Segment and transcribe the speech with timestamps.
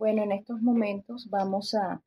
[0.00, 2.02] Bueno, en estos momentos vamos a,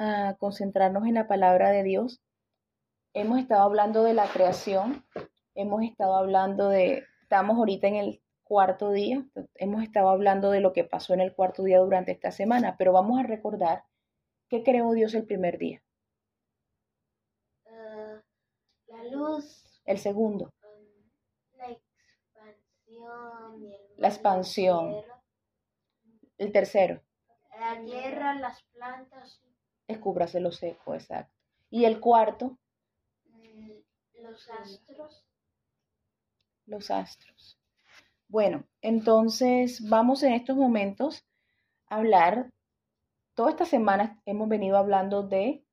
[0.00, 2.20] a concentrarnos en la palabra de Dios.
[3.14, 5.06] Hemos estado hablando de la creación,
[5.54, 9.24] hemos estado hablando de, estamos ahorita en el cuarto día,
[9.54, 12.92] hemos estado hablando de lo que pasó en el cuarto día durante esta semana, pero
[12.92, 13.84] vamos a recordar
[14.48, 15.84] qué creó Dios el primer día.
[17.68, 18.22] Ah,
[18.88, 25.19] la luz, El segundo, um, la expansión, y el La expansión.
[26.40, 27.02] El tercero,
[27.58, 29.42] la tierra, las plantas,
[29.86, 31.34] descúbrase lo seco, exacto.
[31.68, 32.58] Y el cuarto,
[33.26, 35.24] mm, los astros.
[36.64, 37.58] los astros.
[38.28, 41.26] Bueno, entonces vamos en estos momentos
[41.88, 42.50] a hablar,
[43.34, 45.64] toda esta semana hemos venido hablando de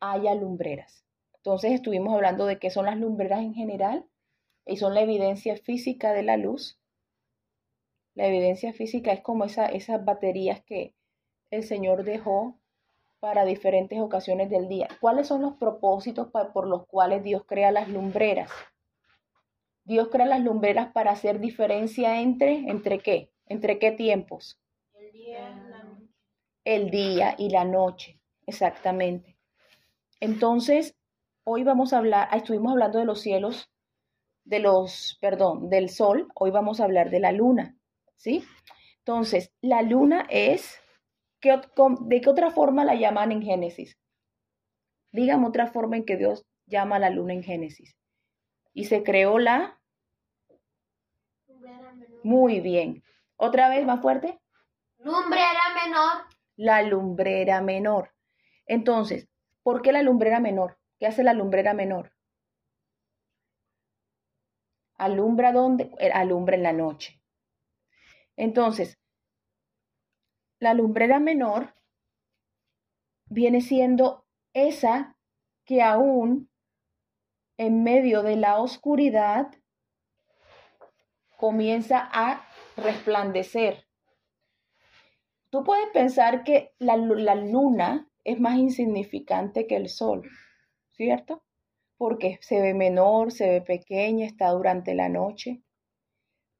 [0.00, 1.06] haya lumbreras.
[1.36, 4.04] Entonces estuvimos hablando de qué son las lumbreras en general
[4.66, 6.79] y son la evidencia física de la luz.
[8.14, 10.94] La evidencia física es como esa, esas baterías que
[11.50, 12.58] el Señor dejó
[13.20, 14.88] para diferentes ocasiones del día.
[15.00, 18.50] ¿Cuáles son los propósitos por los cuales Dios crea las lumbreras?
[19.84, 23.30] Dios crea las lumbreras para hacer diferencia entre, ¿entre qué?
[23.46, 24.58] ¿Entre qué tiempos?
[24.94, 26.08] El día, la noche.
[26.64, 29.36] El día y la noche, exactamente.
[30.20, 30.94] Entonces,
[31.44, 33.70] hoy vamos a hablar, ah, estuvimos hablando de los cielos,
[34.44, 37.76] de los, perdón, del sol, hoy vamos a hablar de la luna,
[38.20, 38.44] ¿sí?
[38.98, 40.78] Entonces, la luna es,
[41.40, 43.96] ¿qué ot- com- ¿de qué otra forma la llaman en Génesis?
[45.12, 47.96] Dígame otra forma en que Dios llama a la luna en Génesis.
[48.72, 49.80] Y se creó la,
[51.48, 52.20] Lumbrera menor.
[52.24, 53.02] muy bien.
[53.36, 54.38] Otra vez más fuerte.
[54.98, 56.26] Lumbrera menor.
[56.56, 58.12] la lumbrera menor.
[58.66, 59.28] Entonces,
[59.62, 60.78] ¿por qué la lumbrera menor?
[60.98, 62.12] ¿Qué hace la lumbrera menor?
[64.98, 65.90] Alumbra dónde?
[65.98, 67.19] Eh, Alumbra en la noche.
[68.40, 68.98] Entonces,
[70.60, 71.74] la lumbrera menor
[73.26, 74.24] viene siendo
[74.54, 75.18] esa
[75.66, 76.48] que aún
[77.58, 79.48] en medio de la oscuridad
[81.36, 82.48] comienza a
[82.78, 83.86] resplandecer.
[85.50, 90.26] Tú puedes pensar que la, la luna es más insignificante que el sol,
[90.88, 91.44] ¿cierto?
[91.98, 95.62] Porque se ve menor, se ve pequeña, está durante la noche.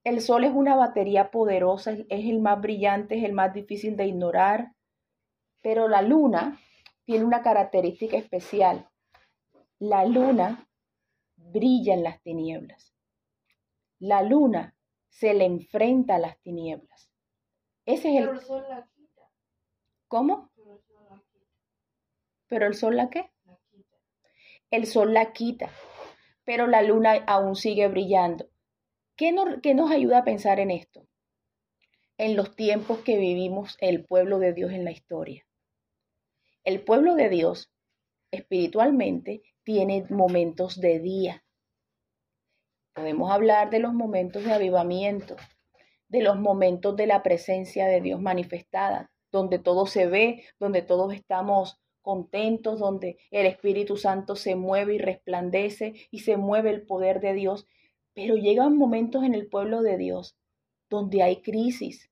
[0.03, 4.06] El sol es una batería poderosa, es el más brillante, es el más difícil de
[4.06, 4.75] ignorar,
[5.61, 6.59] pero la luna
[7.05, 8.88] tiene una característica especial.
[9.78, 10.66] La luna
[11.37, 12.94] brilla en las tinieblas.
[13.99, 14.75] La luna
[15.09, 17.11] se le enfrenta a las tinieblas.
[17.84, 18.41] Ese es el...
[18.41, 19.28] sol la quita.
[20.09, 20.50] ¿Cómo?
[20.56, 21.47] Pero el sol la quita.
[22.47, 23.31] ¿Pero el sol la qué?
[23.44, 23.99] La quita.
[24.71, 25.69] El sol la quita,
[26.44, 28.49] pero la luna aún sigue brillando.
[29.20, 31.06] ¿Qué nos, ayuda a pensar en esto?
[32.16, 35.47] En los tiempos que vivimos el pueblo de Dios en la historia.
[36.64, 37.70] El pueblo de Dios
[38.31, 41.44] espiritualmente tiene momentos de día.
[42.94, 45.37] Podemos hablar de los momentos de avivamiento,
[46.08, 51.12] de los momentos de la presencia de Dios manifestada, donde todo se ve, donde todos
[51.12, 57.20] estamos contentos, donde el Espíritu Santo se mueve y resplandece y se mueve el poder
[57.20, 57.66] de Dios.
[58.15, 60.37] Pero llegan momentos en el pueblo de Dios
[60.91, 62.10] donde hay crisis.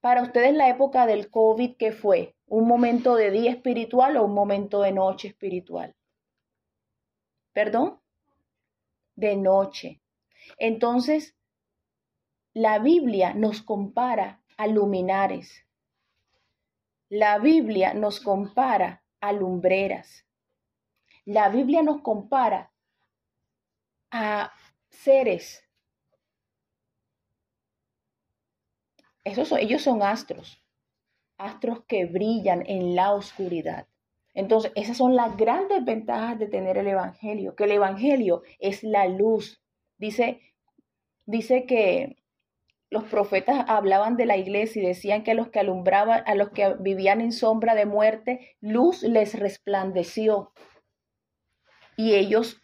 [0.00, 2.36] Para ustedes la época del COVID, ¿qué fue?
[2.46, 5.94] ¿Un momento de día espiritual o un momento de noche espiritual?
[7.52, 8.00] ¿Perdón?
[9.14, 10.00] De noche.
[10.58, 11.36] Entonces,
[12.52, 15.64] la Biblia nos compara a luminares.
[17.08, 20.26] La Biblia nos compara a lumbreras.
[21.24, 22.72] La Biblia nos compara
[24.10, 24.52] a
[24.90, 25.64] seres.
[29.24, 30.62] Esos ellos son astros,
[31.36, 33.86] astros que brillan en la oscuridad.
[34.34, 39.06] Entonces, esas son las grandes ventajas de tener el Evangelio, que el Evangelio es la
[39.06, 39.60] luz.
[39.96, 40.40] Dice,
[41.26, 42.16] dice que
[42.90, 46.50] los profetas hablaban de la iglesia y decían que a los que alumbraban, a los
[46.50, 50.52] que vivían en sombra de muerte, luz les resplandeció.
[51.96, 52.62] Y ellos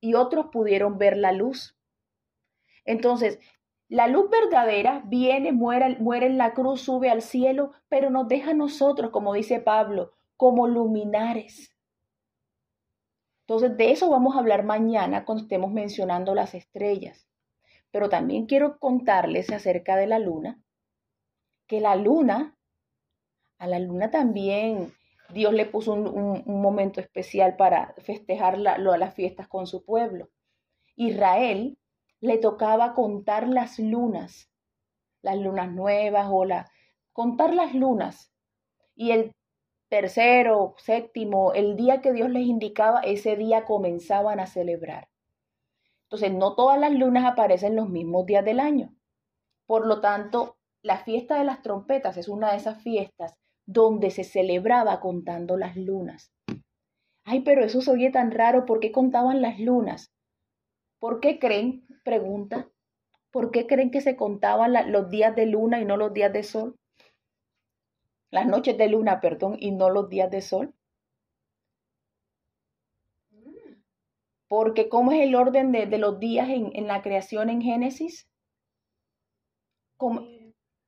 [0.00, 1.76] y otros pudieron ver la luz.
[2.84, 3.38] Entonces,
[3.88, 8.52] la luz verdadera viene, muere, muere en la cruz, sube al cielo, pero nos deja
[8.52, 11.76] a nosotros, como dice Pablo, como luminares.
[13.46, 17.26] Entonces, de eso vamos a hablar mañana cuando estemos mencionando las estrellas.
[17.90, 20.62] Pero también quiero contarles acerca de la luna,
[21.66, 22.56] que la luna,
[23.58, 24.92] a la luna también
[25.32, 30.28] Dios le puso un, momento especial para festejar la- las fiestas con su pueblo.
[30.96, 31.78] Israel
[32.20, 34.50] le tocaba contar las lunas,
[35.22, 36.70] las lunas nuevas o la,
[37.12, 38.32] contar las lunas.
[38.94, 39.34] Y el
[39.88, 45.08] tercero, séptimo, el día que Dios les indicaba, ese día comenzaban a celebrar.
[46.04, 48.94] Entonces, no todas las lunas aparecen los mismos días del año.
[49.66, 53.36] Por lo tanto, la fiesta de las trompetas es una de esas fiestas
[53.72, 56.32] donde se celebraba contando las lunas.
[57.24, 60.12] Ay, pero eso se oye tan raro, ¿por qué contaban las lunas?
[60.98, 61.86] ¿Por qué creen?
[62.04, 62.68] Pregunta.
[63.30, 66.42] ¿Por qué creen que se contaban los días de luna y no los días de
[66.42, 66.76] sol?
[68.32, 70.74] Las noches de luna, perdón, y no los días de sol.
[74.48, 78.28] Porque ¿cómo es el orden de, los días en, en, la creación en Génesis?
[79.96, 80.22] Como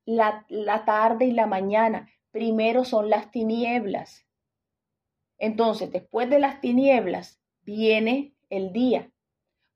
[0.05, 2.09] la, la tarde y la mañana.
[2.33, 4.27] Primero son las tinieblas.
[5.39, 9.13] Entonces, después de las tinieblas viene el día.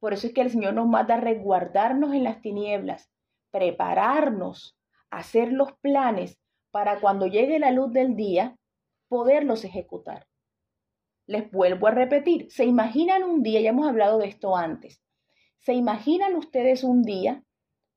[0.01, 3.11] Por eso es que el Señor nos manda a resguardarnos en las tinieblas,
[3.51, 4.77] prepararnos,
[5.11, 6.39] hacer los planes
[6.71, 8.57] para cuando llegue la luz del día,
[9.09, 10.27] poderlos ejecutar.
[11.27, 13.61] Les vuelvo a repetir, ¿se imaginan un día?
[13.61, 15.03] Ya hemos hablado de esto antes.
[15.59, 17.43] ¿Se imaginan ustedes un día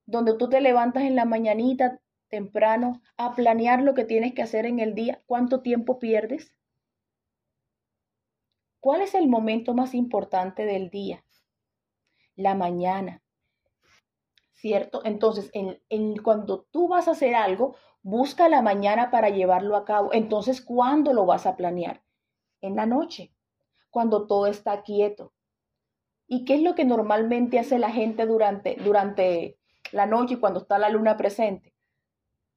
[0.05, 4.65] donde tú te levantas en la mañanita temprano a planear lo que tienes que hacer
[4.65, 5.21] en el día?
[5.25, 6.55] ¿Cuánto tiempo pierdes?
[8.79, 11.25] ¿Cuál es el momento más importante del día?
[12.35, 13.21] La mañana.
[14.53, 15.01] ¿Cierto?
[15.03, 20.13] Entonces, en, cuando tú vas a hacer algo, busca la mañana para llevarlo a cabo.
[20.13, 22.03] Entonces, ¿cuándo lo vas a planear?
[22.61, 23.33] en la noche,
[23.89, 25.33] cuando todo está quieto.
[26.27, 29.57] ¿Y qué es lo que normalmente hace la gente durante, durante
[29.91, 31.68] la noche cuando está la luna presente?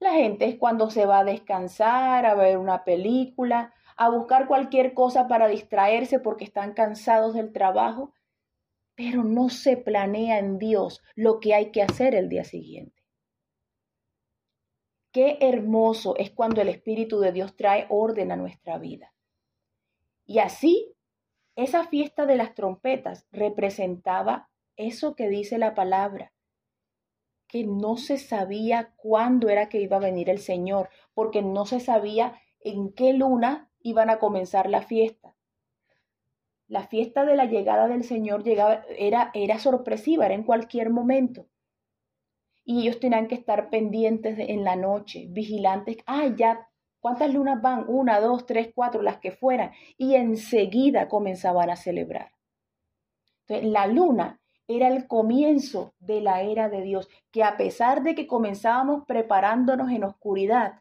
[0.03, 4.95] La gente es cuando se va a descansar, a ver una película, a buscar cualquier
[4.95, 8.13] cosa para distraerse porque están cansados del trabajo,
[8.97, 13.01] pero no se planea en Dios lo que hay que hacer el día siguiente.
[15.13, 19.15] Qué hermoso es cuando el Espíritu de Dios trae orden a nuestra vida.
[20.27, 20.97] Y así,
[21.55, 26.32] esa fiesta de las trompetas representaba eso que dice la palabra,
[27.53, 31.81] que no se sabía cuándo era que iba a venir el Señor, porque no se
[31.81, 35.37] sabía en qué luna iban a comenzar la fiesta.
[36.67, 41.47] La fiesta de la llegada del Señor llegaba, era, era sorpresiva, era en cualquier momento.
[42.65, 45.99] Y ellos tenían que estar pendientes en la noche, vigilantes.
[46.07, 46.71] Ah, ya
[47.01, 47.85] ¿Cuántas lunas van?
[47.89, 49.73] Una, dos, tres, cuatro, las que fueran.
[49.99, 52.31] Y enseguida comenzaban a celebrar.
[53.41, 58.15] Entonces, la luna era el comienzo de la era de Dios, que a pesar de
[58.15, 60.81] que comenzábamos preparándonos en oscuridad,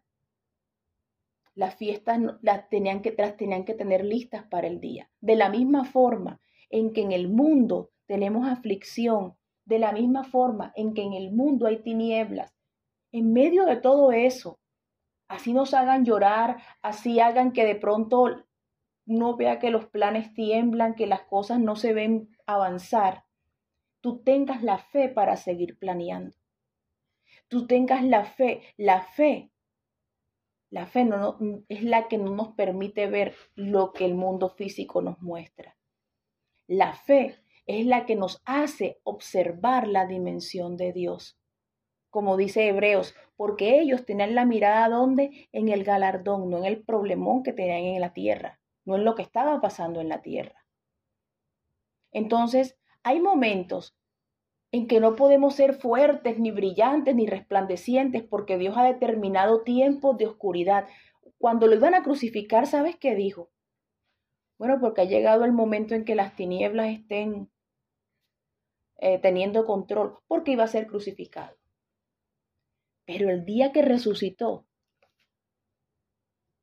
[1.55, 5.09] las fiestas las tenían que, las tenían que tener listas para el día.
[5.19, 6.39] De la misma forma
[6.69, 9.35] en que en el mundo tenemos aflicción,
[9.65, 12.55] de la misma forma en que en el mundo hay tinieblas,
[13.11, 14.59] en medio de todo eso,
[15.27, 18.45] así nos hagan llorar, así hagan que de pronto
[19.05, 23.25] no vea que los planes tiemblan, que las cosas no se ven avanzar,
[24.01, 26.35] tú tengas la fe para seguir planeando.
[27.47, 29.51] Tú tengas la fe, la fe.
[30.69, 31.37] La fe no,
[31.67, 35.77] es la que no nos permite ver lo que el mundo físico nos muestra.
[36.67, 41.41] La fe es la que nos hace observar la dimensión de Dios
[42.11, 45.49] como dice Hebreos, porque ellos tenían la mirada donde?
[45.53, 49.15] En el galardón, no en el problemón que tenían en la tierra, no en lo
[49.15, 50.65] que estaba pasando en la tierra.
[52.11, 53.95] Entonces, hay momentos
[54.71, 60.17] en que no podemos ser fuertes, ni brillantes, ni resplandecientes, porque Dios ha determinado tiempos
[60.17, 60.87] de oscuridad.
[61.37, 63.49] Cuando lo iban a crucificar, ¿sabes qué dijo?
[64.57, 67.49] Bueno, porque ha llegado el momento en que las tinieblas estén
[68.97, 71.57] eh, teniendo control, porque iba a ser crucificado.
[73.05, 74.65] Pero el día que resucitó,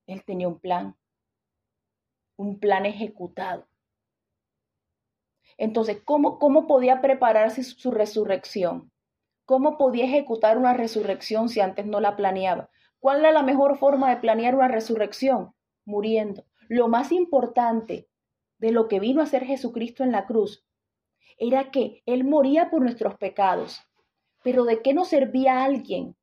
[0.06, 0.96] Él tenía un plan,
[2.36, 3.67] un plan ejecutado.
[5.58, 8.90] Entonces, ¿cómo, cómo podía prepararse su resurrección?
[9.44, 12.70] ¿Cómo podía ejecutar una resurrección si antes no la planeaba?
[12.98, 15.52] ¿Cuál era la mejor forma de planear una resurrección?
[15.84, 16.44] Muriendo.
[16.68, 18.08] Lo más importante
[18.58, 20.64] de lo que vino a hacer Jesucristo en la cruz
[21.36, 23.82] era que Él moría por nuestros pecados.
[24.42, 26.16] Pero ¿de qué nos servía alguien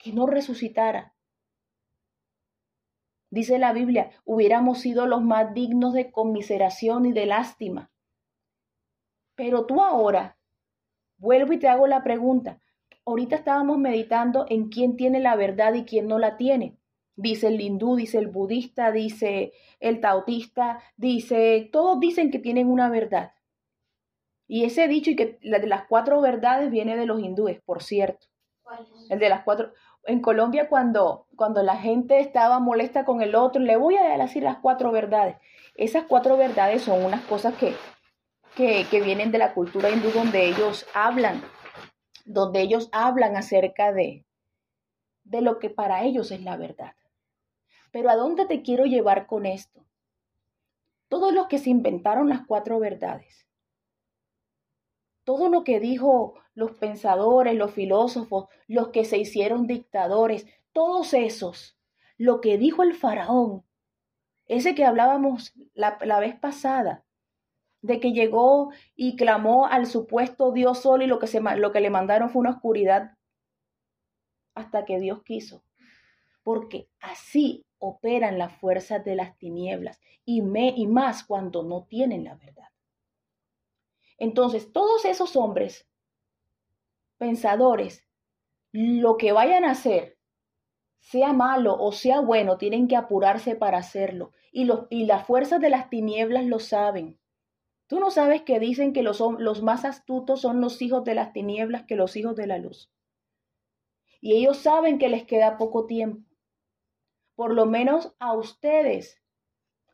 [0.00, 1.14] que no resucitara.
[3.30, 7.90] Dice la Biblia, hubiéramos sido los más dignos de conmiseración y de lástima.
[9.40, 10.36] Pero tú ahora,
[11.16, 12.60] vuelvo y te hago la pregunta.
[13.06, 16.76] Ahorita estábamos meditando en quién tiene la verdad y quién no la tiene.
[17.16, 22.90] Dice el hindú, dice el budista, dice el tautista, dice, todos dicen que tienen una
[22.90, 23.32] verdad.
[24.46, 27.82] Y ese dicho y que la de las cuatro verdades viene de los hindúes, por
[27.82, 28.26] cierto.
[29.08, 29.72] El de las cuatro
[30.04, 34.42] en Colombia cuando, cuando la gente estaba molesta con el otro, le voy a decir
[34.42, 35.36] las cuatro verdades.
[35.76, 37.72] Esas cuatro verdades son unas cosas que,
[38.90, 41.42] que, vienen de la cultura hindú donde ellos hablan,
[42.24, 44.26] donde ellos hablan acerca de,
[45.24, 46.94] de lo que para ellos es la verdad.
[47.90, 49.86] Pero ¿a dónde te quiero llevar con esto?
[51.08, 53.46] Todos los que se inventaron las cuatro verdades,
[55.24, 61.78] todo lo que dijo los pensadores, los filósofos, los que se hicieron dictadores, todos esos,
[62.18, 63.64] lo que dijo el faraón,
[64.46, 67.04] ese que hablábamos la, vez pasada,
[67.82, 71.80] de que llegó y clamó al supuesto Dios Sol y lo que, se, lo que
[71.80, 73.16] le mandaron fue una oscuridad
[74.54, 75.64] hasta que Dios quiso.
[76.42, 82.24] Porque así operan las fuerzas de las tinieblas y, me, y más cuando no tienen
[82.24, 82.68] la verdad.
[84.18, 85.88] Entonces, todos esos hombres
[87.16, 88.06] pensadores,
[88.72, 90.18] lo que vayan a hacer,
[91.00, 94.32] sea malo o sea bueno, tienen que apurarse para hacerlo.
[94.52, 97.19] Y, los, y las fuerzas de las tinieblas lo saben.
[97.90, 101.32] Tú no sabes que dicen que los, los más astutos son los hijos de las
[101.32, 102.88] tinieblas que los hijos de la luz.
[104.20, 106.24] Y ellos saben que les queda poco tiempo.
[107.34, 109.20] Por lo menos a ustedes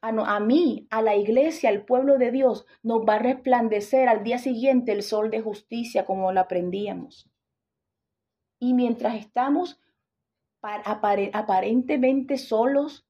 [0.02, 4.36] a, mí, a la iglesia, al pueblo de Dios, nos va a resplandecer al día
[4.36, 7.30] siguiente el sol de justicia como lo aprendíamos.
[8.58, 9.80] Y mientras estamos
[10.60, 13.08] aparentemente solos,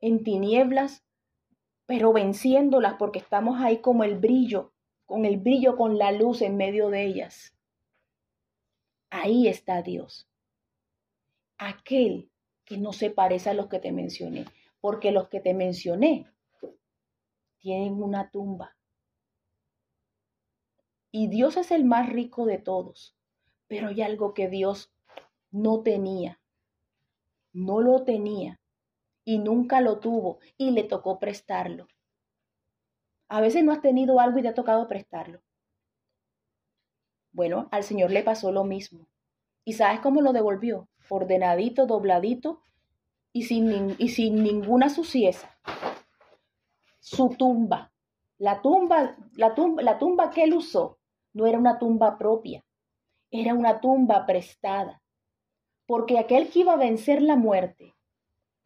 [0.00, 1.05] en tinieblas,
[1.86, 4.72] pero venciéndolas porque estamos ahí como el brillo,
[5.06, 7.54] con el brillo, con la luz en medio de ellas.
[9.10, 10.28] Ahí está Dios.
[11.58, 12.30] Aquel
[12.64, 14.44] que no se parece a los que te mencioné
[14.80, 16.30] porque los que te mencioné
[17.58, 18.76] tienen una tumba.
[21.10, 23.16] Y Dios es el más rico de todos,
[23.66, 24.92] pero hay algo que Dios
[25.50, 26.40] no tenía,
[27.52, 28.60] no lo tenía
[29.26, 31.88] y nunca lo tuvo y le tocó prestarlo.
[33.28, 35.42] A veces no has tenido algo y te ha tocado prestarlo.
[37.32, 39.08] Bueno, al Señor le pasó lo mismo.
[39.64, 40.88] ¿Y sabes cómo lo devolvió?
[41.08, 42.62] Ordenadito, dobladito
[43.32, 45.50] y sin, y sin ninguna suciedad.
[47.00, 47.92] Su tumba,
[48.38, 50.98] la tumba, la tumba, la tumba que él usó,
[51.32, 52.64] no era una tumba propia,
[53.32, 55.02] era una tumba prestada,
[55.84, 57.95] porque aquel que iba a vencer la muerte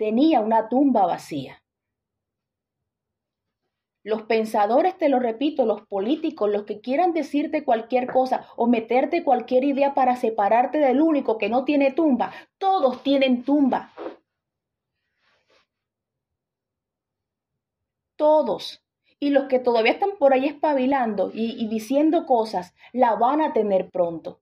[0.01, 1.63] tenía una tumba vacía.
[4.03, 9.23] Los pensadores, te lo repito, los políticos, los que quieran decirte cualquier cosa o meterte
[9.23, 13.93] cualquier idea para separarte del único que no tiene tumba, todos tienen tumba.
[18.17, 18.83] todos.
[19.19, 23.91] Y los que todavía están por ahí espabilando y, diciendo cosas, la van a tener
[23.91, 24.41] pronto.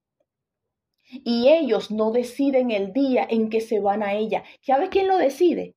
[1.11, 4.45] Y ellos no deciden el día en que se van a ella.
[4.61, 5.75] ¿Sabes quién lo decide?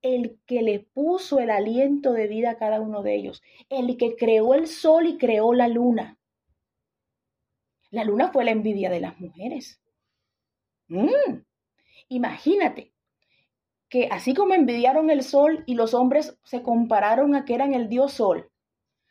[0.00, 3.42] El que le puso el aliento de vida a cada uno de ellos.
[3.68, 6.18] El que creó el sol y creó la luna.
[7.90, 9.80] La luna fue la envidia de las mujeres.
[10.88, 11.42] Mm.
[12.08, 12.92] Imagínate,
[13.88, 17.88] que así como envidiaron el sol y los hombres se compararon a que eran el
[17.88, 18.50] dios sol,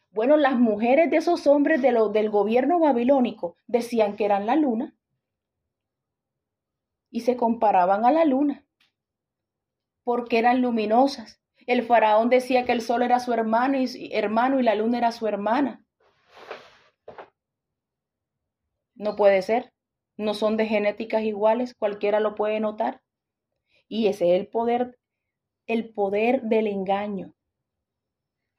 [0.09, 4.55] bueno, las mujeres de esos hombres de lo, del gobierno babilónico decían que eran la
[4.55, 4.95] luna
[7.11, 8.65] y se comparaban a la luna
[10.03, 11.39] porque eran luminosas.
[11.67, 15.11] El faraón decía que el sol era su hermano y, hermano y la luna era
[15.11, 15.85] su hermana.
[18.95, 19.73] No puede ser.
[20.17, 23.01] No son de genéticas iguales, cualquiera lo puede notar.
[23.87, 24.99] Y ese es el poder,
[25.65, 27.33] el poder del engaño.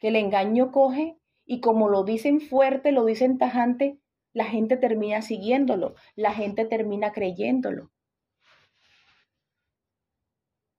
[0.00, 3.98] Que el engaño coge y como lo dicen fuerte, lo dicen tajante,
[4.32, 7.90] la gente termina siguiéndolo, la gente termina creyéndolo.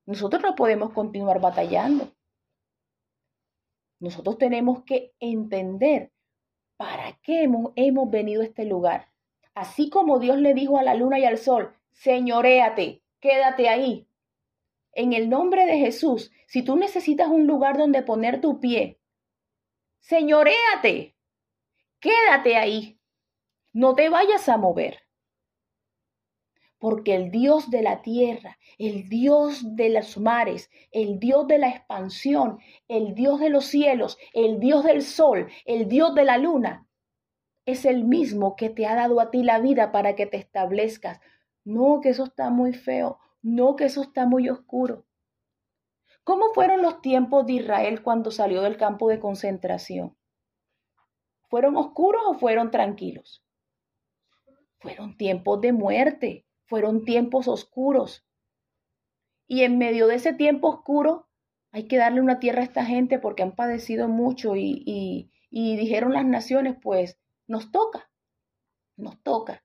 [0.05, 2.11] Nosotros no podemos continuar batallando.
[3.99, 6.11] Nosotros tenemos que entender
[6.75, 9.07] para qué hemos, venido a este lugar.
[9.53, 14.07] Así como Dios le dijo a la luna y al sol, señoréate, quédate ahí,
[14.91, 18.99] en el nombre de Jesús, si tú necesitas un lugar donde poner tu pie,
[19.99, 21.15] señoréate,
[21.99, 22.99] quédate ahí,
[23.71, 25.02] no te vayas a mover.
[26.83, 31.69] Porque el Dios de la tierra, el Dios de los mares, el Dios de la
[31.69, 32.59] expansión,
[32.89, 36.85] el Dios de los cielos, el Dios del sol, el Dios de la luna,
[37.65, 41.21] es el mismo que te ha dado a ti la vida para que te establezcas.
[41.63, 43.17] No, que eso está muy feo.
[43.41, 45.05] No, que eso está muy oscuro.
[46.25, 50.17] ¿Cómo fueron los tiempos de Israel cuando salió del campo de concentración?
[51.47, 53.41] ¿Fueron oscuros o fueron tranquilos?
[54.79, 58.25] Fueron tiempos de muerte, fueron tiempos oscuros.
[59.47, 61.27] Y en medio de ese tiempo oscuro,
[61.69, 64.81] hay que darle una tierra a esta gente porque han padecido mucho y,
[65.51, 68.09] y, dijeron las naciones, pues nos toca,
[68.97, 69.63] nos toca.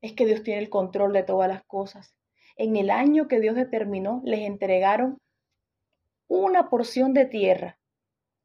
[0.00, 2.16] Es que Dios tiene el control de todas las cosas.
[2.56, 5.18] En el año que Dios determinó, les entregaron
[6.26, 7.78] una porción de tierra,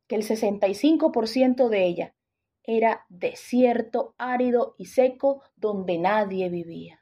[0.08, 2.16] que el 65% de ella
[2.64, 6.99] era desierto, árido y seco, donde nadie vivía.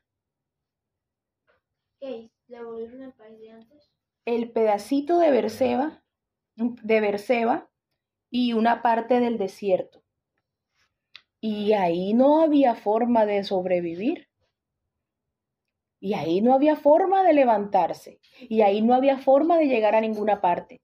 [1.99, 2.29] ¿Qué?
[2.47, 3.91] ¿Le volvieron al país de antes?
[4.25, 6.03] El pedacito de Berseba,
[6.55, 7.69] de Berseba
[8.29, 10.03] y una parte del desierto.
[11.39, 14.27] Y ahí no había forma de sobrevivir.
[15.99, 18.19] Y ahí no había forma de levantarse.
[18.41, 20.81] Y ahí no había forma de llegar a ninguna parte.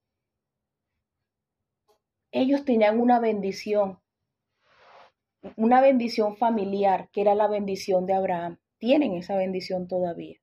[2.32, 4.00] Ellos tenían una bendición,
[5.56, 8.58] una bendición familiar, que era la bendición de Abraham.
[8.80, 10.40] Tienen esa bendición todavía.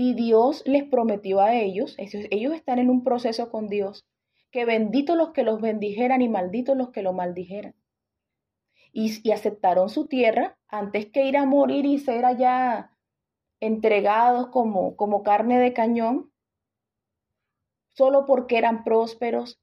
[0.00, 4.06] Y Dios les prometió a ellos, ellos están en un proceso con Dios,
[4.52, 7.74] que benditos los que los bendijeran y malditos los que lo maldijeran.
[8.92, 12.96] Y, aceptaron su tierra antes que ir a morir y ser allá
[13.58, 16.30] entregados como, como carne de cañón,
[17.88, 19.60] solo porque eran prósperos,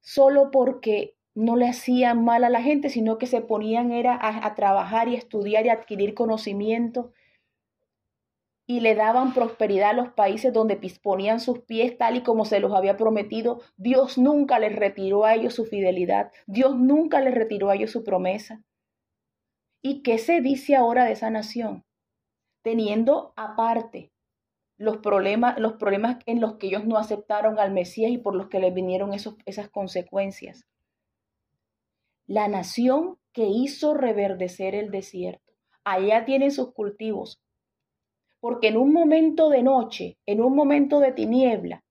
[0.00, 4.46] solo porque no le hacían mal a la gente, sino que se ponían era a,
[4.46, 7.12] a trabajar y estudiar y adquirir conocimiento
[8.68, 12.60] y le daban prosperidad a los países donde ponían sus pies tal y como se
[12.60, 13.60] los había prometido.
[13.76, 18.04] Dios nunca les retiró a ellos su fidelidad, Dios nunca les retiró a ellos su
[18.04, 18.62] promesa.
[19.82, 21.84] ¿Y qué se dice ahora de esa nación?
[22.68, 24.12] teniendo aparte
[24.76, 28.48] los problemas, los problemas en los que ellos no aceptaron al Mesías y por los
[28.48, 30.66] que les vinieron esos, esas consecuencias.
[32.26, 35.54] La nación que hizo reverdecer el desierto.
[35.82, 37.40] Allá tienen sus cultivos.
[38.40, 41.84] Porque en un momento de noche, en un momento de tiniebla,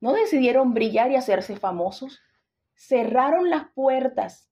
[0.00, 2.20] no decidieron brillar y hacerse famosos.
[2.74, 4.50] Cerraron las puertas,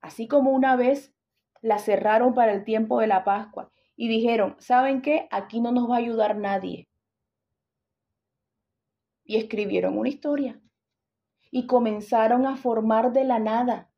[0.00, 1.14] así como una vez
[1.60, 5.28] las cerraron para el tiempo de la Pascua y dijeron, ¿saben qué?
[5.30, 6.88] Aquí no nos va a ayudar nadie.
[9.24, 10.60] Y escribieron una historia
[11.52, 13.92] y comenzaron a formar de la nada,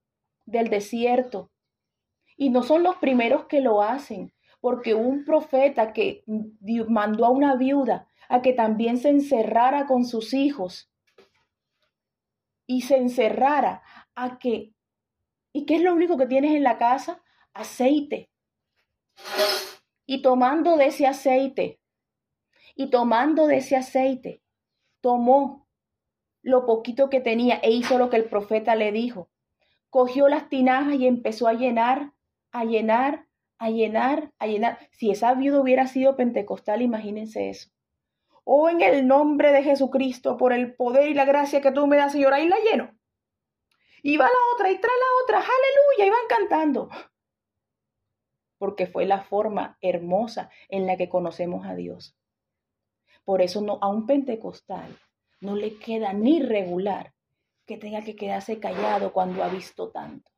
[0.45, 1.51] del desierto.
[2.37, 4.34] Y no son los primeros que lo hacen,
[4.65, 6.25] porque un profeta que
[6.89, 10.91] mandó a una viuda a que también se encerrara con sus hijos
[12.67, 13.83] y se encerrara
[14.15, 14.73] a que,
[15.53, 17.23] ¿y qué es lo único que tienes en la casa?
[17.53, 18.31] Aceite
[20.07, 21.79] y tomando de ese aceite,
[22.75, 24.43] y tomando de ese aceite,
[25.03, 25.69] tomó
[26.41, 29.29] lo poquito que tenía e hizo lo que el profeta le dijo.
[29.91, 32.15] Cogió las tinajas y empezó a llenar,
[32.51, 33.29] a llenar,
[33.65, 34.79] a llenar, a llenar.
[34.93, 37.71] Si esa viuda hubiera sido pentecostal, imagínense eso.
[38.45, 41.97] Oh, en el nombre de Jesucristo, por el poder y la gracia que tú me
[41.97, 42.91] das, Señor, ahí la lleno.
[44.03, 46.91] Y va la otra, y trae la otra, aleluya, y van cantando
[48.65, 52.17] porque fue la forma hermosa en la que conocemos a Dios.
[53.23, 54.99] Por eso no, a un pentecostal
[55.41, 57.13] no le queda ni regular
[57.67, 60.31] que tenga que quedarse callado cuando ha visto tanto.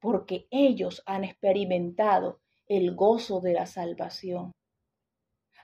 [0.00, 4.52] Porque ellos han experimentado el gozo de la salvación.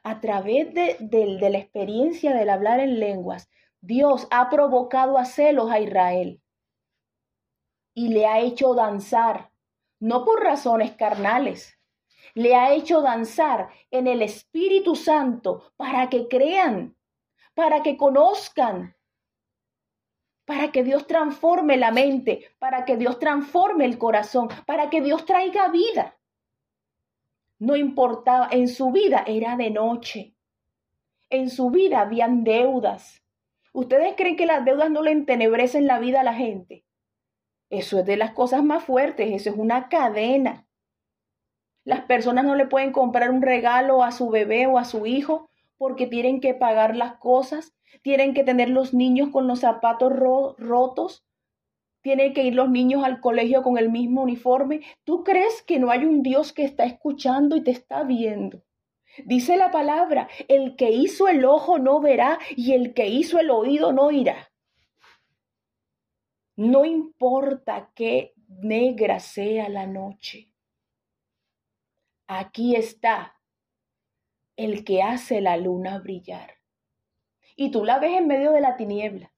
[0.03, 0.99] A través de,
[1.41, 3.49] la experiencia del hablar en lenguas,
[3.81, 6.43] Dios ha provocado a celos a Israel
[7.95, 9.51] y le ha hecho danzar
[10.01, 11.79] no por razones carnales.
[12.35, 16.97] Le ha hecho danzar en el Espíritu Santo para que crean,
[17.55, 18.97] para que conozcan,
[20.45, 25.25] para que Dios transforme la mente, para que Dios transforme el corazón, para que Dios
[25.25, 26.19] traiga vida.
[27.59, 30.35] No importaba, en su vida era de noche,
[31.31, 33.23] en su vida habían deudas.
[33.73, 36.85] ¿Ustedes creen que las deudas no le entenebrecen la vida a la gente?
[37.71, 40.67] Eso es de las cosas más fuertes, eso es una cadena.
[41.85, 45.51] Las personas no le pueden comprar un regalo a su bebé o a su hijo
[45.85, 50.11] porque tienen que pagar las cosas, tienen que tener los niños con los zapatos
[50.57, 51.27] rotos,
[52.01, 54.81] tienen que ir los niños al colegio con el mismo uniforme.
[55.05, 58.63] ¿Tú crees que no hay un Dios que está escuchando y te está viendo?
[59.27, 63.51] Dice la palabra, el que hizo el ojo no verá y el que hizo el
[63.51, 64.51] oído no irá.
[66.57, 70.51] No importa qué negra sea la noche.
[72.27, 73.34] Aquí está
[74.57, 76.59] el que hace la luna brillar.
[77.57, 79.33] Y tú la ves en medio de la tiniebla.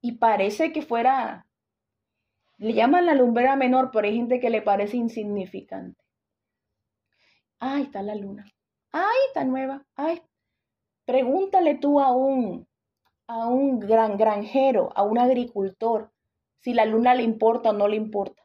[0.00, 1.46] Y parece que fuera,
[2.58, 6.02] le llaman la lumbrera menor, pero hay gente que le parece insignificante.
[7.58, 8.46] Ah, está la luna.
[8.92, 9.86] Ay, está nueva.
[9.94, 10.22] Ay,
[11.04, 12.66] pregúntale tú a un,
[13.26, 16.12] a un gran granjero, a un agricultor,
[16.60, 18.42] si la luna le importa o no le importa.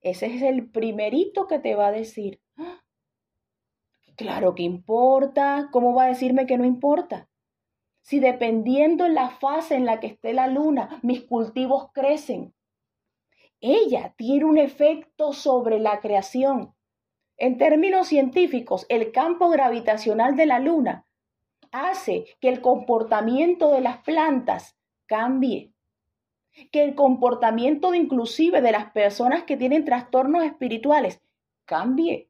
[0.00, 2.40] Ese es el primerito que te va a decir.
[2.56, 2.82] ¡Ah!
[4.20, 5.70] Claro que importa.
[5.72, 7.30] ¿Cómo va a decirme que no importa?
[8.02, 12.52] Si dependiendo en la fase en la que esté la luna, mis cultivos crecen.
[13.62, 16.74] Ella tiene un efecto sobre la creación.
[17.38, 21.06] En términos científicos, el campo gravitacional de la luna
[21.72, 25.72] hace que el comportamiento de las plantas cambie,
[26.70, 31.22] que el comportamiento de inclusive de las personas que tienen trastornos espirituales
[31.64, 32.29] cambie.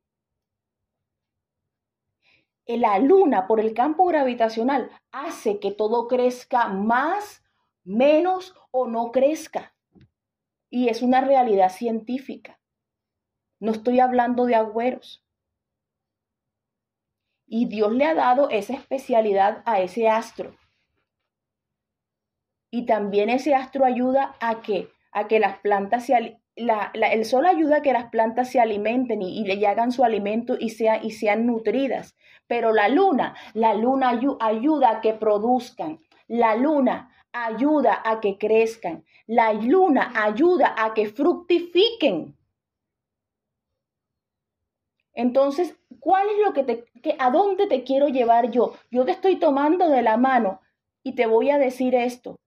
[2.79, 7.43] La luna por el campo gravitacional hace que todo crezca más,
[7.85, 9.75] menos o no crezca.
[10.71, 12.61] Y es una realidad científica.
[13.59, 15.25] No estoy hablando de agüeros.
[17.47, 20.57] Y Dios le ha dado esa especialidad a ese astro.
[22.71, 26.41] Y también ese astro ayuda a que, a que las plantas se
[26.93, 30.71] el sol ayuda a que las plantas se alimenten y, le hagan su alimento y,
[30.71, 32.17] sea, y sean nutridas.
[32.47, 36.01] Pero la luna, la luna ayuda a que produzcan.
[36.27, 39.05] La luna ayuda a que crezcan.
[39.27, 42.37] La luna ayuda a que fructifiquen.
[45.13, 48.75] Entonces, ¿cuál es lo que te, que, a dónde te quiero llevar yo?
[48.91, 50.61] Yo te estoy tomando de la mano
[51.03, 52.40] y te voy a decir esto.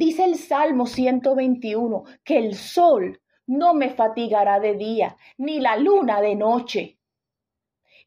[0.00, 6.22] Dice el Salmo 121 que el sol no me fatigará de día, ni la luna
[6.22, 6.98] de noche.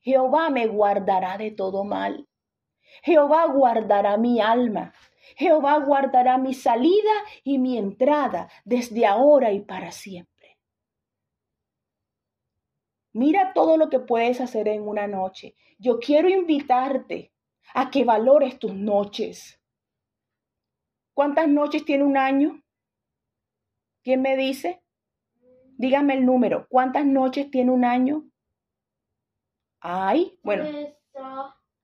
[0.01, 2.27] Jehová me guardará de todo mal.
[3.03, 4.91] Jehová guardará mi alma.
[5.35, 10.57] Jehová guardará mi salida y mi entrada desde ahora y para siempre.
[13.11, 15.53] Mira todo lo que puedes hacer en una noche.
[15.77, 17.33] Yo quiero invitarte
[17.75, 19.59] a que valores tus noches.
[21.13, 22.61] ¿Cuántas noches tiene un año?
[24.03, 24.83] ¿Quién me dice?
[25.77, 26.67] Dígame el número.
[26.69, 28.29] ¿Cuántas noches tiene un año?
[29.79, 30.65] Ay, bueno.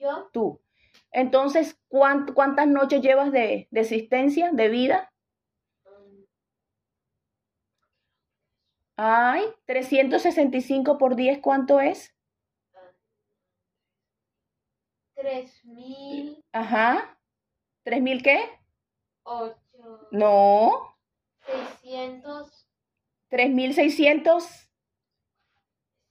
[0.05, 0.29] Yo.
[0.31, 0.61] Tú.
[1.11, 5.11] Entonces, ¿cuántas noches llevas de, de existencia, de vida?
[8.97, 12.15] Ay, 365 por 10, ¿cuánto es?
[15.15, 16.43] 3000.
[16.51, 17.17] Ajá.
[17.83, 18.39] ¿3000 qué?
[19.23, 19.57] 8.
[20.11, 20.95] No.
[21.81, 22.67] 600.
[23.29, 24.64] 3600.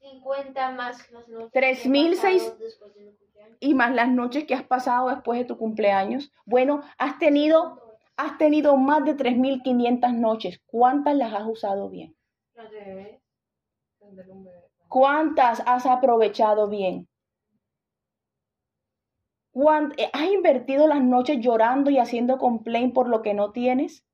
[0.04, 1.52] 50 más las noches.
[1.52, 2.78] 3600
[3.60, 6.30] y más las noches que has pasado después de tu cumpleaños.
[6.44, 7.80] Bueno, has tenido,
[8.16, 10.60] has tenido más de 3.500 noches.
[10.66, 12.14] ¿Cuántas las has usado bien?
[14.88, 17.08] ¿Cuántas has aprovechado bien?
[19.96, 24.04] Eh, ¿Has invertido las noches llorando y haciendo complaint por lo que no tienes?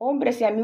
[0.00, 0.62] Hombre, si a mí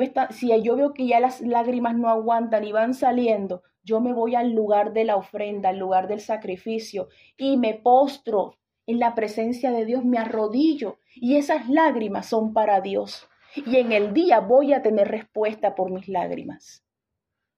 [0.62, 4.52] yo veo que ya las lágrimas no aguantan y van saliendo, yo me voy al
[4.52, 9.84] lugar de la ofrenda, al lugar del sacrificio y me postro en la presencia de
[9.84, 13.28] Dios, me arrodillo y esas lágrimas son para Dios.
[13.56, 16.84] Y en el día voy a tener respuesta por mis lágrimas,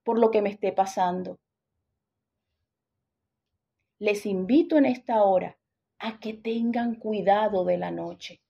[0.02, 1.38] por lo que me esté pasando.
[3.98, 5.58] Les invito en esta hora
[5.98, 8.42] a que tengan cuidado de la noche.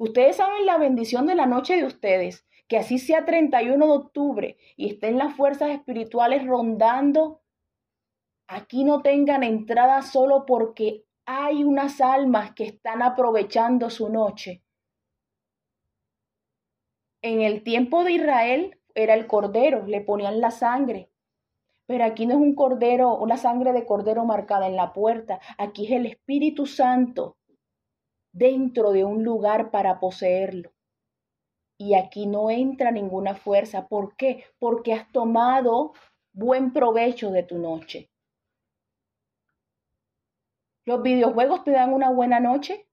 [0.00, 4.56] Ustedes saben la bendición de la noche de ustedes, que así sea 31 de octubre
[4.74, 7.42] y estén las fuerzas espirituales rondando,
[8.46, 14.62] aquí no tengan entrada solo porque hay unas almas que están aprovechando su noche.
[17.20, 21.10] En el tiempo de Israel era el cordero, le ponían la sangre.
[21.84, 25.40] Pero aquí no es un cordero, una sangre de cordero marcada en la puerta.
[25.58, 27.36] Aquí es el Espíritu Santo
[28.32, 30.72] dentro de un lugar para poseerlo
[31.80, 33.88] y aquí no entra ninguna fuerza.
[33.88, 34.44] ¿Por qué?
[34.58, 35.94] Porque has tomado
[36.30, 38.10] buen provecho de tu noche.
[40.84, 42.86] ¿Los videojuegos te dan una buena noche?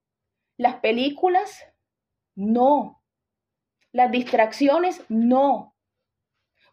[0.55, 1.65] ¿Las películas?
[2.33, 3.03] No.
[3.91, 5.03] ¿Las distracciones?
[5.09, 5.75] No.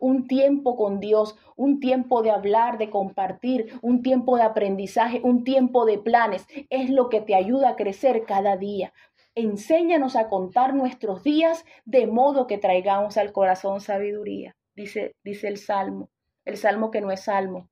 [0.05, 5.45] Un tiempo con Dios, un tiempo de hablar, de compartir, un tiempo de aprendizaje, un
[5.45, 8.93] tiempo de planes, es lo que te ayuda a crecer cada día.
[9.37, 15.57] enséñanos a contar nuestros días de modo que traigamos al corazón sabiduría, dice, dice el
[15.57, 16.09] Salmo,
[16.45, 17.69] el Salmo que no es Salmo.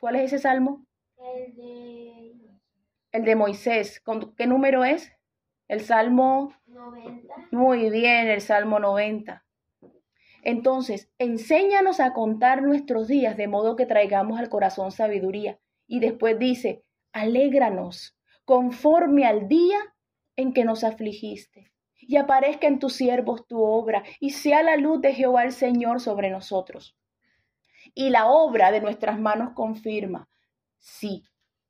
[0.00, 0.84] ¿Cuál es ese Salmo?
[1.16, 2.32] El de
[3.12, 4.00] El de Moisés.
[4.00, 5.10] ¿Con- ¿Qué número es?
[5.68, 7.34] El Salmo 90.
[7.52, 9.44] Muy bien, el Salmo 90.
[10.42, 15.58] Entonces, enséñanos a contar nuestros días de modo que traigamos al corazón sabiduría.
[15.86, 19.78] Y después dice, alégranos conforme al día
[20.36, 21.72] en que nos afligiste.
[22.00, 26.00] Y aparezca en tus siervos tu obra, y sea la luz de Jehová el Señor
[26.00, 26.96] sobre nosotros.
[27.94, 30.28] Y la obra de nuestras manos confirma.
[30.78, 31.22] Sí,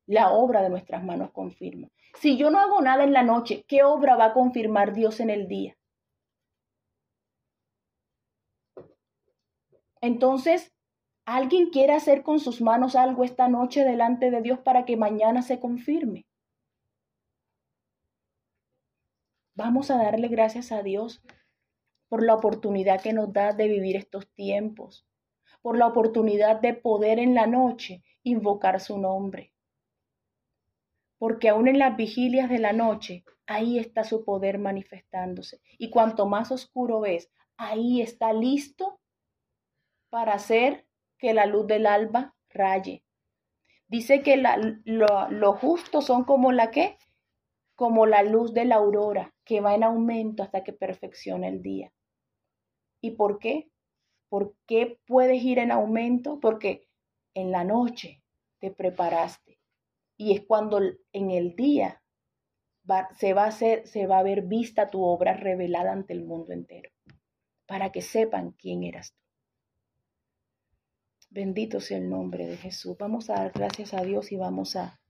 [0.07, 1.89] la obra de nuestras manos confirma.
[2.15, 5.29] Si yo no hago nada en la noche, ¿qué obra va a confirmar Dios en
[5.29, 5.77] el día?
[10.03, 10.73] Entonces,
[11.25, 15.43] ¿alguien quiere hacer con sus manos algo esta noche delante de Dios para que mañana
[15.43, 16.27] se confirme?
[19.55, 21.23] Vamos a darle gracias a Dios
[22.09, 25.07] por la oportunidad que nos da de vivir estos tiempos,
[25.63, 29.55] por la oportunidad de poder en la noche invocar su nombre.
[31.17, 35.61] Porque aún en las vigilias de la noche, ahí está su poder manifestándose.
[35.79, 38.99] Y cuanto más oscuro ves, ahí está listo
[40.13, 43.03] para hacer que la luz del alba raye.
[43.89, 46.99] Dice que la, lo, justo son como la que,
[47.75, 51.95] como la luz de la aurora, que va en aumento hasta que perfecciona el día.
[53.01, 53.71] ¿Y por qué?
[54.29, 56.41] ¿Por qué puedes ir en aumento?
[56.41, 56.87] Porque
[57.33, 58.23] en la noche
[58.59, 59.61] te preparaste.
[60.19, 60.79] Y es cuando
[61.15, 62.03] en el día
[63.17, 66.53] se, va a hacer, se va a ver vista tu obra revelada ante el mundo
[66.53, 66.91] entero,
[67.67, 69.22] para que sepan quién eras tú.
[71.35, 72.95] Bendito sea el nombre de Jesús.
[72.99, 75.01] Vamos a dar gracias a Dios y vamos a,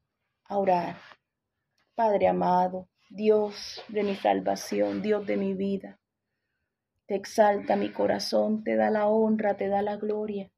[0.49, 0.97] orar.
[1.97, 5.99] Padre amado, Dios de mi salvación, Dios de mi vida,
[7.07, 10.53] te exalta mi corazón, te da la honra, te da la gloria,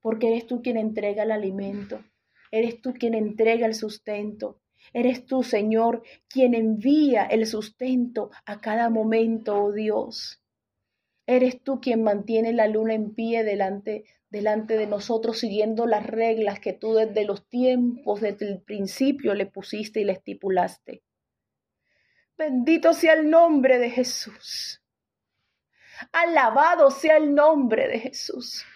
[0.00, 2.04] porque eres tú quien entrega el alimento,
[2.52, 4.60] eres tú quien entrega el sustento,
[4.92, 10.40] eres tú, Señor, quien envía el sustento a cada momento, oh Dios.
[11.30, 16.58] Eres tú quien mantiene la luna en pie delante, delante de nosotros, siguiendo las reglas
[16.58, 21.04] que tú desde los tiempos, desde el principio le pusiste y le estipulaste.
[22.36, 24.82] Bendito sea el nombre de Jesús.
[26.10, 28.66] Alabado sea el nombre de Jesús.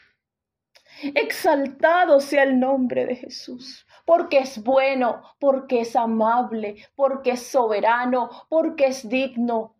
[1.02, 8.30] Exaltado sea el nombre de Jesús, porque es bueno, porque es amable, porque es soberano,
[8.48, 9.74] porque es digno,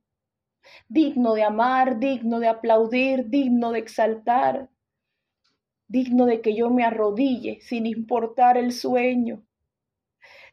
[0.89, 4.69] digno de amar, digno de aplaudir, digno de exaltar,
[5.89, 9.45] digno de que yo me arrodille sin importar el sueño,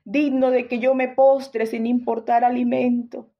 [0.03, 3.31] digno de que yo me postre sin importar alimento.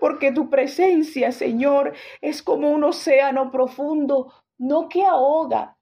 [0.00, 5.76] Porque tu presencia, Señor, es como un océano profundo, no que ahoga,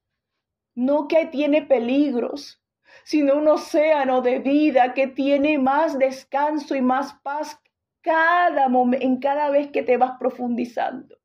[0.74, 2.60] no que tiene peligros,
[3.04, 7.60] sino un océano de vida que tiene más descanso y más paz
[8.04, 8.66] cada
[9.00, 11.16] en cada vez que te vas profundizando.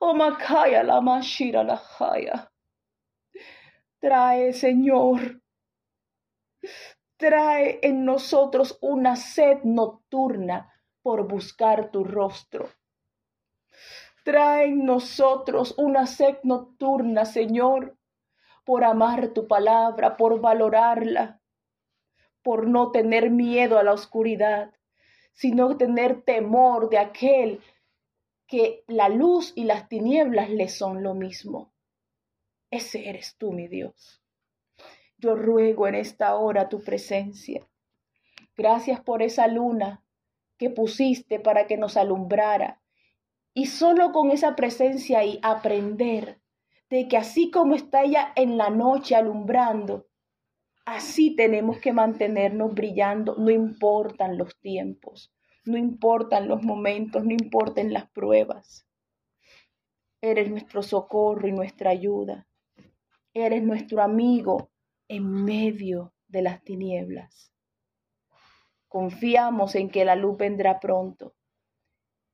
[0.00, 2.50] Oh Makaya la Mashira la Jaya.
[4.00, 5.40] Trae, Señor,
[7.16, 12.68] trae en nosotros una sed nocturna por buscar tu rostro.
[14.24, 17.96] Trae en nosotros una sed nocturna, Señor,
[18.64, 21.40] por amar tu palabra, por valorarla,
[22.42, 24.77] por no tener miedo a la oscuridad,
[25.38, 27.60] sino tener temor de aquel
[28.48, 31.72] que la luz y las tinieblas le son lo mismo.
[32.72, 34.20] Ese eres tú, mi Dios.
[35.16, 37.64] Yo ruego en esta hora tu presencia.
[38.56, 40.04] Gracias por esa luna
[40.56, 42.82] que pusiste para que nos alumbrara.
[43.54, 46.40] Y solo con esa presencia y aprender
[46.90, 50.07] de que así como está ella en la noche alumbrando,
[50.94, 55.32] así tenemos que mantenernos brillando, no importan los tiempos,
[55.64, 58.86] no importan los momentos, no importan las pruebas.
[60.20, 62.48] Eres nuestro socorro y nuestra ayuda.
[63.34, 64.70] Eres nuestro amigo
[65.08, 67.52] en medio de las tinieblas.
[68.88, 71.34] Confiamos en que la luz vendrá pronto.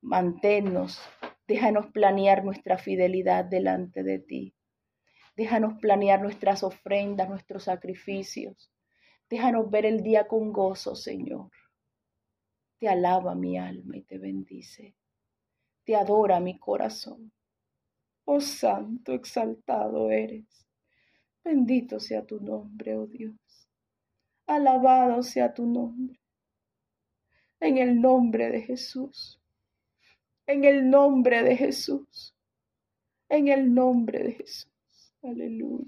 [0.01, 0.99] Manténnos,
[1.47, 4.54] déjanos planear nuestra fidelidad delante de ti.
[5.35, 8.71] Déjanos planear nuestras ofrendas, nuestros sacrificios.
[9.29, 11.51] Déjanos ver el día con gozo, Señor.
[12.79, 14.95] Te alaba mi alma y te bendice.
[15.83, 17.31] Te adora mi corazón.
[18.25, 20.67] Oh Santo, exaltado eres.
[21.43, 23.35] Bendito sea tu nombre, oh Dios.
[24.47, 26.19] Alabado sea tu nombre.
[27.59, 29.41] En el nombre de Jesús.
[30.47, 32.35] En el nombre de Jesús.
[33.29, 34.74] En el nombre de Jesús.
[35.25, 35.83] Aleluya.